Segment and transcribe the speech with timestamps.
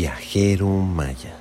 [0.00, 1.36] Viajero Maya.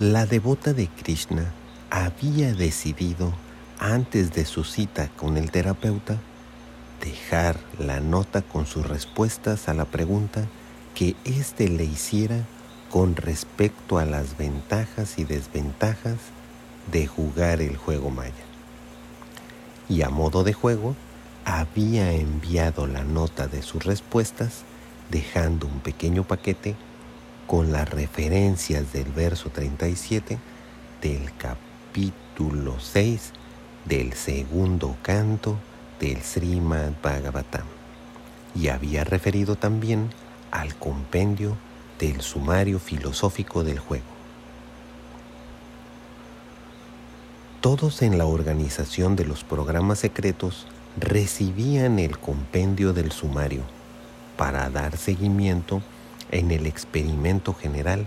[0.00, 1.52] La devota de Krishna
[1.90, 3.32] había decidido,
[3.78, 6.18] antes de su cita con el terapeuta,
[7.04, 10.48] dejar la nota con sus respuestas a la pregunta
[10.96, 12.38] que éste le hiciera
[12.90, 16.18] con respecto a las ventajas y desventajas
[16.90, 18.44] de jugar el juego maya.
[19.88, 20.96] Y a modo de juego,
[21.44, 24.64] había enviado la nota de sus respuestas
[25.10, 26.74] dejando un pequeño paquete
[27.46, 30.38] con las referencias del verso 37
[31.00, 33.32] del capítulo 6
[33.86, 35.56] del segundo canto
[35.98, 37.66] del Srimad Bhagavatam
[38.54, 40.10] y había referido también
[40.50, 41.56] al compendio
[41.98, 44.04] del sumario filosófico del juego.
[47.60, 53.62] Todos en la organización de los programas secretos recibían el compendio del sumario
[54.38, 55.82] para dar seguimiento
[56.30, 58.06] en el experimento general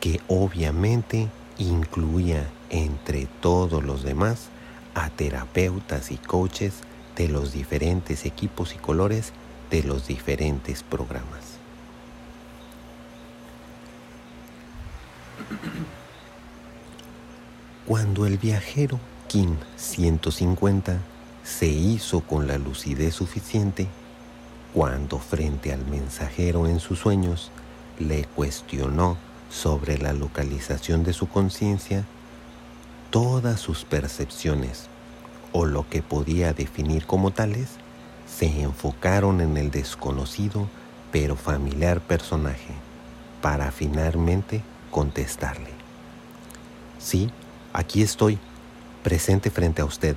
[0.00, 4.48] que obviamente incluía entre todos los demás
[4.94, 6.74] a terapeutas y coaches
[7.16, 9.32] de los diferentes equipos y colores
[9.70, 11.58] de los diferentes programas.
[17.86, 21.00] Cuando el viajero Kim 150
[21.42, 23.88] se hizo con la lucidez suficiente,
[24.76, 27.50] cuando frente al mensajero en sus sueños
[27.98, 29.16] le cuestionó
[29.48, 32.04] sobre la localización de su conciencia,
[33.08, 34.88] todas sus percepciones
[35.52, 37.70] o lo que podía definir como tales
[38.28, 40.68] se enfocaron en el desconocido
[41.10, 42.74] pero familiar personaje
[43.40, 45.70] para finalmente contestarle.
[46.98, 47.30] Sí,
[47.72, 48.38] aquí estoy,
[49.02, 50.16] presente frente a usted.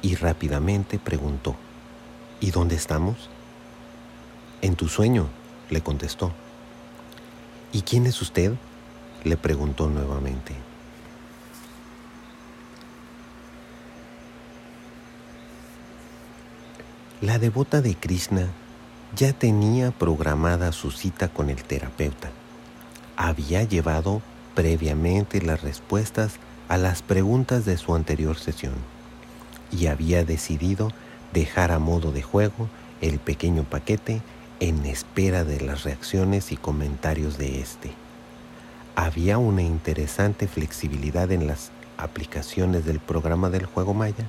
[0.00, 1.56] Y rápidamente preguntó,
[2.40, 3.28] ¿y dónde estamos?
[4.62, 5.28] En tu sueño,
[5.70, 6.32] le contestó.
[7.72, 8.52] ¿Y quién es usted?
[9.24, 10.54] le preguntó nuevamente.
[17.20, 18.48] La devota de Krishna
[19.14, 22.30] ya tenía programada su cita con el terapeuta.
[23.16, 24.22] Había llevado
[24.54, 26.36] previamente las respuestas
[26.68, 28.74] a las preguntas de su anterior sesión
[29.70, 30.92] y había decidido
[31.32, 32.68] dejar a modo de juego
[33.00, 34.22] el pequeño paquete
[34.60, 37.90] en espera de las reacciones y comentarios de este.
[38.94, 44.26] Había una interesante flexibilidad en las aplicaciones del programa del juego Maya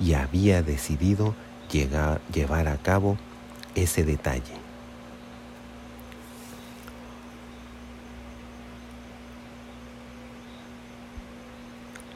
[0.00, 1.34] y había decidido
[2.32, 3.18] llevar a cabo
[3.74, 4.54] ese detalle.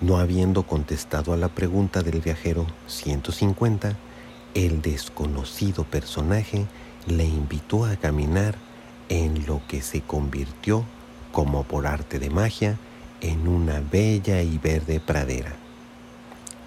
[0.01, 3.97] No habiendo contestado a la pregunta del viajero 150,
[4.55, 6.67] el desconocido personaje
[7.09, 8.57] le invitó a caminar
[9.09, 10.85] en lo que se convirtió,
[11.33, 12.79] como por arte de magia,
[13.21, 15.55] en una bella y verde pradera,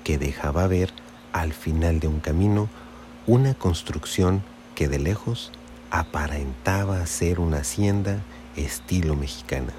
[0.03, 0.91] que dejaba ver
[1.31, 2.67] al final de un camino
[3.27, 4.43] una construcción
[4.75, 5.51] que de lejos
[5.91, 8.19] aparentaba ser una hacienda
[8.55, 9.73] estilo mexicana.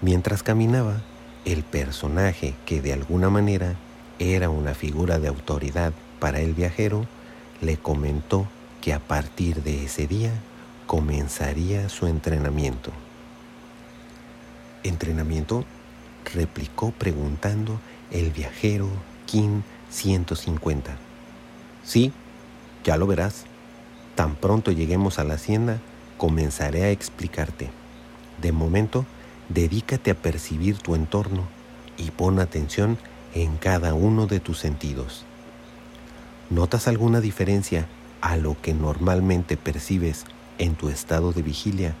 [0.00, 1.02] Mientras caminaba,
[1.44, 3.74] el personaje que de alguna manera
[4.18, 7.06] era una figura de autoridad para el viajero,
[7.60, 8.46] le comentó
[8.80, 10.32] que a partir de ese día
[10.86, 12.92] comenzaría su entrenamiento.
[14.82, 15.64] ¿Entrenamiento?
[16.34, 17.80] replicó preguntando
[18.10, 18.88] el viajero
[19.26, 20.96] Kim 150.
[21.84, 22.12] Sí,
[22.84, 23.44] ya lo verás.
[24.14, 25.78] Tan pronto lleguemos a la hacienda,
[26.16, 27.70] comenzaré a explicarte.
[28.42, 29.06] De momento,
[29.48, 31.48] dedícate a percibir tu entorno
[31.96, 32.98] y pon atención
[33.34, 35.24] en cada uno de tus sentidos.
[36.50, 37.86] ¿Notas alguna diferencia
[38.22, 40.24] a lo que normalmente percibes
[40.56, 41.94] en tu estado de vigilia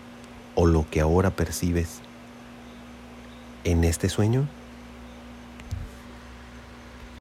[0.54, 2.00] o lo que ahora percibes
[3.64, 4.48] en este sueño?